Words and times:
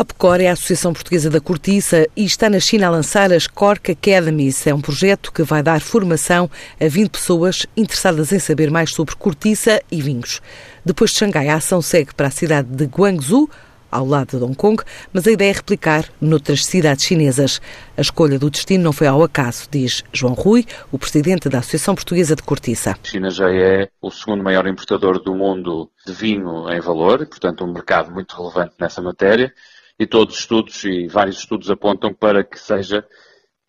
A 0.00 0.02
APCOR 0.02 0.40
é 0.40 0.48
a 0.48 0.52
Associação 0.52 0.94
Portuguesa 0.94 1.28
da 1.28 1.42
Cortiça 1.42 2.08
e 2.16 2.24
está 2.24 2.48
na 2.48 2.58
China 2.58 2.86
a 2.86 2.90
lançar 2.90 3.30
as 3.30 3.46
Cork 3.46 3.92
Academies. 3.92 4.66
É 4.66 4.72
um 4.72 4.80
projeto 4.80 5.30
que 5.30 5.42
vai 5.42 5.62
dar 5.62 5.82
formação 5.82 6.50
a 6.80 6.88
20 6.88 7.10
pessoas 7.10 7.66
interessadas 7.76 8.32
em 8.32 8.38
saber 8.38 8.70
mais 8.70 8.94
sobre 8.94 9.14
cortiça 9.14 9.78
e 9.92 10.00
vinhos. 10.00 10.40
Depois 10.82 11.10
de 11.10 11.18
Xangai, 11.18 11.48
a 11.48 11.56
ação 11.56 11.82
segue 11.82 12.14
para 12.14 12.28
a 12.28 12.30
cidade 12.30 12.68
de 12.70 12.86
Guangzhou, 12.86 13.50
ao 13.90 14.06
lado 14.06 14.38
de 14.38 14.42
Hong 14.42 14.56
Kong, 14.56 14.82
mas 15.12 15.26
a 15.26 15.32
ideia 15.32 15.50
é 15.50 15.52
replicar 15.52 16.06
noutras 16.18 16.64
cidades 16.64 17.04
chinesas. 17.04 17.60
A 17.94 18.00
escolha 18.00 18.38
do 18.38 18.48
destino 18.48 18.82
não 18.82 18.94
foi 18.94 19.06
ao 19.06 19.22
acaso, 19.22 19.68
diz 19.70 20.02
João 20.14 20.32
Rui, 20.32 20.64
o 20.90 20.98
presidente 20.98 21.46
da 21.50 21.58
Associação 21.58 21.94
Portuguesa 21.94 22.34
de 22.34 22.42
Cortiça. 22.42 22.92
A 22.92 23.06
China 23.06 23.28
já 23.28 23.52
é 23.52 23.90
o 24.00 24.10
segundo 24.10 24.42
maior 24.42 24.66
importador 24.66 25.22
do 25.22 25.34
mundo 25.34 25.90
de 26.06 26.12
vinho 26.14 26.72
em 26.72 26.80
valor, 26.80 27.18
portanto 27.26 27.64
um 27.64 27.72
mercado 27.72 28.10
muito 28.10 28.34
relevante 28.34 28.72
nessa 28.80 29.02
matéria, 29.02 29.52
e 30.00 30.06
todos 30.06 30.34
os 30.34 30.40
estudos 30.40 30.82
e 30.84 31.06
vários 31.06 31.36
estudos 31.36 31.70
apontam 31.70 32.14
para 32.14 32.42
que 32.42 32.58
seja 32.58 33.06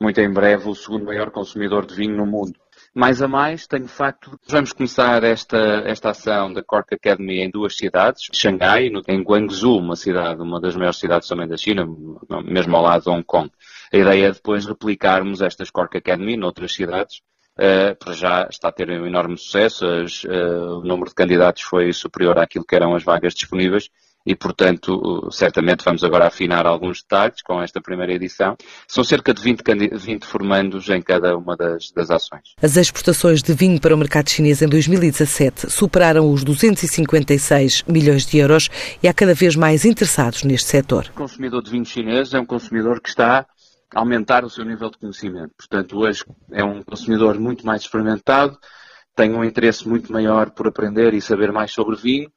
muito 0.01 0.17
em 0.21 0.31
breve 0.31 0.69
o 0.69 0.73
segundo 0.73 1.03
maior 1.03 1.29
consumidor 1.29 1.85
de 1.85 1.93
vinho 1.93 2.15
no 2.15 2.25
mundo. 2.25 2.53
Mais 2.95 3.21
a 3.21 3.27
mais, 3.27 3.67
tenho 3.67 3.87
facto, 3.87 4.39
vamos 4.47 4.71
começar 4.71 5.23
esta, 5.25 5.57
esta 5.85 6.11
ação 6.11 6.53
da 6.53 6.63
Cork 6.63 6.95
Academy 6.95 7.41
em 7.41 7.49
duas 7.49 7.75
cidades, 7.75 8.27
Xangai 8.33 8.87
e 8.87 9.01
em 9.09 9.21
Guangzhou, 9.21 9.79
uma 9.79 9.97
cidade, 9.97 10.41
uma 10.41 10.59
das 10.59 10.75
maiores 10.75 10.99
cidades 10.99 11.27
também 11.27 11.47
da 11.47 11.57
China, 11.57 11.85
mesmo 12.45 12.77
ao 12.77 12.83
lado 12.83 13.03
de 13.03 13.09
Hong 13.09 13.23
Kong. 13.23 13.51
A 13.93 13.97
ideia 13.97 14.27
é 14.27 14.31
depois 14.31 14.65
replicarmos 14.65 15.41
estas 15.41 15.69
Cork 15.69 15.97
Academy 15.97 16.37
noutras 16.37 16.73
cidades, 16.73 17.21
Uh, 17.59 17.93
para 17.99 18.13
já 18.13 18.47
está 18.49 18.69
a 18.69 18.71
ter 18.71 18.89
um 18.89 19.05
enorme 19.05 19.37
sucesso, 19.37 19.85
as, 19.85 20.23
uh, 20.23 20.79
o 20.79 20.85
número 20.85 21.09
de 21.09 21.15
candidatos 21.15 21.63
foi 21.63 21.91
superior 21.91 22.39
àquilo 22.39 22.65
que 22.65 22.73
eram 22.73 22.95
as 22.95 23.03
vagas 23.03 23.33
disponíveis 23.33 23.89
e, 24.25 24.35
portanto, 24.35 25.29
certamente 25.31 25.83
vamos 25.83 26.03
agora 26.03 26.27
afinar 26.27 26.65
alguns 26.65 27.01
detalhes 27.01 27.41
com 27.43 27.61
esta 27.61 27.81
primeira 27.81 28.13
edição. 28.13 28.55
São 28.87 29.03
cerca 29.03 29.33
de 29.33 29.41
20, 29.41 29.61
20 29.93 30.25
formandos 30.25 30.89
em 30.89 31.01
cada 31.01 31.35
uma 31.35 31.55
das, 31.55 31.91
das 31.91 32.11
ações. 32.11 32.53
As 32.61 32.77
exportações 32.77 33.41
de 33.41 33.53
vinho 33.53 33.79
para 33.79 33.95
o 33.95 33.97
mercado 33.97 34.29
chinês 34.29 34.61
em 34.61 34.67
2017 34.67 35.69
superaram 35.69 36.31
os 36.31 36.43
256 36.43 37.83
milhões 37.87 38.25
de 38.25 38.37
euros 38.37 38.69
e 39.01 39.07
há 39.07 39.13
cada 39.13 39.33
vez 39.33 39.55
mais 39.55 39.85
interessados 39.85 40.43
neste 40.43 40.67
setor. 40.67 41.07
O 41.09 41.13
consumidor 41.13 41.63
de 41.63 41.71
vinho 41.71 41.85
chinês 41.85 42.33
é 42.33 42.39
um 42.39 42.45
consumidor 42.45 43.01
que 43.01 43.09
está 43.09 43.45
a 43.93 43.99
aumentar 43.99 44.45
o 44.45 44.49
seu 44.49 44.63
nível 44.63 44.89
de 44.89 44.97
conhecimento. 44.97 45.51
Portanto, 45.57 45.97
hoje 45.97 46.23
é 46.51 46.63
um 46.63 46.81
consumidor 46.81 47.39
muito 47.39 47.65
mais 47.65 47.81
experimentado, 47.81 48.57
tem 49.15 49.33
um 49.33 49.43
interesse 49.43 49.87
muito 49.87 50.11
maior 50.11 50.51
por 50.51 50.67
aprender 50.67 51.13
e 51.13 51.21
saber 51.21 51.51
mais 51.51 51.71
sobre 51.71 51.95
vinho 51.95 52.31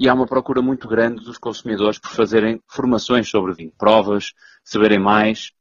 e 0.00 0.08
há 0.08 0.14
uma 0.14 0.26
procura 0.26 0.62
muito 0.62 0.88
grande 0.88 1.22
dos 1.22 1.36
consumidores 1.36 1.98
por 1.98 2.10
fazerem 2.10 2.58
formações 2.66 3.28
sobre 3.28 3.52
vinho, 3.52 3.70
provas, 3.76 4.32
saberem 4.64 4.98
mais, 4.98 5.52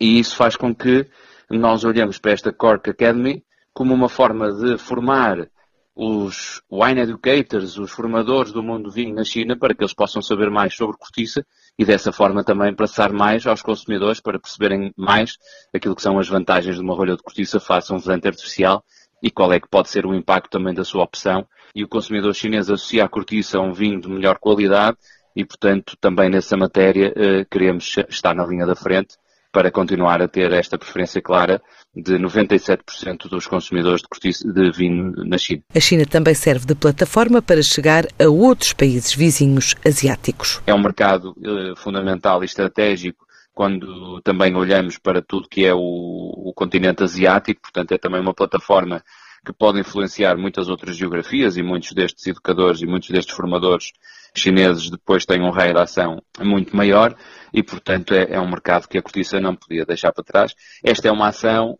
e 0.00 0.18
isso 0.18 0.34
faz 0.34 0.56
com 0.56 0.74
que 0.74 1.06
nós 1.48 1.84
olhemos 1.84 2.18
para 2.18 2.32
esta 2.32 2.52
Cork 2.52 2.90
Academy 2.90 3.44
como 3.72 3.94
uma 3.94 4.08
forma 4.08 4.52
de 4.52 4.76
formar 4.76 5.48
os 5.94 6.60
wine 6.70 7.00
educators, 7.00 7.78
os 7.78 7.92
formadores 7.92 8.50
do 8.50 8.60
mundo 8.60 8.84
do 8.84 8.90
vinho 8.90 9.14
na 9.14 9.22
China, 9.22 9.56
para 9.56 9.72
que 9.72 9.84
eles 9.84 9.94
possam 9.94 10.20
saber 10.20 10.50
mais 10.50 10.74
sobre 10.74 10.96
cortiça 10.96 11.46
e 11.78 11.84
dessa 11.84 12.10
forma 12.10 12.42
também 12.42 12.74
passar 12.74 13.12
mais 13.12 13.46
aos 13.46 13.62
consumidores 13.62 14.20
para 14.20 14.40
perceberem 14.40 14.92
mais 14.96 15.38
aquilo 15.72 15.94
que 15.94 16.02
são 16.02 16.18
as 16.18 16.28
vantagens 16.28 16.74
de 16.74 16.82
uma 16.82 16.94
rolha 16.94 17.16
de 17.16 17.22
cortiça 17.22 17.60
face 17.60 17.92
a 17.92 17.94
um 17.94 17.98
vedante 18.00 18.26
artificial 18.26 18.84
e 19.22 19.30
qual 19.30 19.52
é 19.52 19.60
que 19.60 19.68
pode 19.68 19.88
ser 19.88 20.06
o 20.06 20.14
impacto 20.14 20.50
também 20.50 20.74
da 20.74 20.84
sua 20.84 21.04
opção. 21.04 21.46
E 21.74 21.84
o 21.84 21.88
consumidor 21.88 22.34
chinês 22.34 22.70
associa 22.70 23.04
a 23.04 23.08
cortiça 23.08 23.58
a 23.58 23.60
um 23.60 23.72
vinho 23.72 24.00
de 24.00 24.08
melhor 24.08 24.38
qualidade 24.38 24.96
e, 25.34 25.44
portanto, 25.44 25.96
também 26.00 26.30
nessa 26.30 26.56
matéria 26.56 27.12
eh, 27.14 27.44
queremos 27.50 27.96
estar 28.08 28.34
na 28.34 28.46
linha 28.46 28.66
da 28.66 28.74
frente 28.74 29.16
para 29.52 29.70
continuar 29.70 30.20
a 30.20 30.28
ter 30.28 30.52
esta 30.52 30.76
preferência 30.76 31.20
clara 31.22 31.62
de 31.94 32.18
97% 32.18 33.28
dos 33.28 33.46
consumidores 33.46 34.02
de, 34.02 34.08
cortiça, 34.08 34.46
de 34.52 34.70
vinho 34.70 35.12
na 35.24 35.38
China. 35.38 35.62
A 35.74 35.80
China 35.80 36.04
também 36.04 36.34
serve 36.34 36.66
de 36.66 36.74
plataforma 36.74 37.40
para 37.40 37.62
chegar 37.62 38.06
a 38.18 38.28
outros 38.28 38.74
países 38.74 39.14
vizinhos 39.14 39.74
asiáticos. 39.84 40.60
É 40.66 40.74
um 40.74 40.82
mercado 40.82 41.34
eh, 41.42 41.72
fundamental 41.76 42.42
e 42.42 42.46
estratégico 42.46 43.25
quando 43.56 44.20
também 44.20 44.54
olhamos 44.54 44.98
para 44.98 45.22
tudo 45.22 45.48
que 45.48 45.64
é 45.64 45.72
o, 45.72 45.78
o 45.80 46.52
continente 46.54 47.02
asiático, 47.02 47.62
portanto 47.62 47.90
é 47.92 47.96
também 47.96 48.20
uma 48.20 48.34
plataforma 48.34 49.02
que 49.46 49.50
pode 49.50 49.80
influenciar 49.80 50.36
muitas 50.36 50.68
outras 50.68 50.94
geografias 50.94 51.56
e 51.56 51.62
muitos 51.62 51.92
destes 51.92 52.26
educadores 52.26 52.82
e 52.82 52.86
muitos 52.86 53.08
destes 53.08 53.34
formadores 53.34 53.92
chineses 54.34 54.90
depois 54.90 55.24
têm 55.24 55.40
um 55.40 55.48
raio 55.48 55.72
de 55.72 55.80
ação 55.80 56.22
muito 56.38 56.76
maior 56.76 57.16
e, 57.50 57.62
portanto, 57.62 58.12
é, 58.12 58.34
é, 58.34 58.38
um 58.38 58.50
mercado 58.50 58.86
que 58.86 58.98
a 58.98 59.02
cortiça 59.02 59.40
não 59.40 59.56
podia 59.56 59.86
deixar 59.86 60.12
para 60.12 60.22
trás. 60.22 60.54
Esta 60.84 61.08
é 61.08 61.10
uma 61.10 61.28
ação 61.28 61.78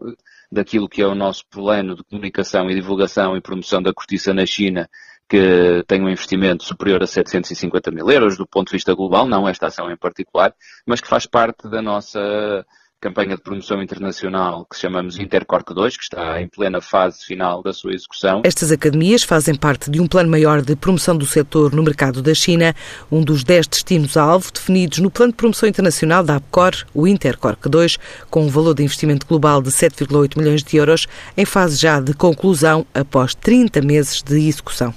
daquilo 0.51 0.89
que 0.89 1.03
é 1.03 1.07
o 1.07 1.15
nosso 1.15 1.45
plano 1.51 1.95
de 1.95 2.03
comunicação 2.05 2.71
e 2.71 2.75
divulgação 2.75 3.37
e 3.37 3.43
promoção 3.43 3.83
da 3.83 3.93
cortiça 3.93 4.33
na 4.33 4.47
China, 4.47 4.89
que 5.29 5.85
tem 5.87 6.03
um 6.03 6.09
investimento 6.09 6.65
superior 6.65 7.03
a 7.03 7.07
750 7.07 7.91
mil 7.91 8.09
euros 8.11 8.37
do 8.37 8.47
ponto 8.47 8.69
de 8.69 8.75
vista 8.75 8.95
global, 8.95 9.27
não 9.27 9.49
esta 9.49 9.67
ação 9.67 9.91
em 9.91 9.97
particular, 9.97 10.55
mas 10.87 11.01
que 11.01 11.09
faz 11.09 11.27
parte 11.27 11.69
da 11.69 11.83
nossa 11.83 12.65
campanha 13.01 13.37
de 13.37 13.43
promoção 13.43 13.83
internacional 13.83 14.65
que 14.65 14.79
chamamos 14.79 15.19
Intercork 15.19 15.73
2, 15.75 15.97
que 15.97 16.03
está 16.05 16.41
em 16.41 16.49
plena 16.49 16.81
fase 16.81 17.25
final 17.25 17.63
da 17.63 17.73
sua 17.73 17.93
execução. 17.93 18.41
Estas 18.45 18.73
academias 18.73 19.23
fazem 19.23 19.55
parte 19.55 19.91
de 19.91 20.01
um 20.01 20.07
plano 20.07 20.31
maior 20.31 20.63
de 20.63 20.75
promoção 20.75 21.17
do 21.17 21.27
setor 21.27 21.73
no 21.75 21.83
mercado 21.83 22.23
da 22.23 22.35
China, 22.35 22.75
um 23.11 23.23
dos 23.23 23.45
10 23.45 23.67
destinos-alvo 23.67 24.51
definidos 24.51 24.99
no 24.99 25.11
Plano 25.11 25.33
de 25.33 25.37
Promoção 25.37 25.69
Internacional 25.69 26.25
da 26.25 26.37
APCOR, 26.37 26.73
o 26.95 27.07
Intercork 27.07 27.69
2, 27.69 27.99
com 28.31 28.45
um 28.45 28.49
valor 28.49 28.75
de 28.75 28.83
investimento 28.83 29.27
global 29.27 29.61
de 29.61 29.71
7,8 29.71 30.39
milhões 30.39 30.63
de 30.63 30.77
euros, 30.77 31.07
em 31.37 31.45
fase 31.45 31.77
já 31.77 32.01
de 32.01 32.15
conclusão 32.15 32.87
após 32.95 33.35
30 33.35 33.83
meses 33.83 34.23
de 34.23 34.49
execução. 34.49 34.95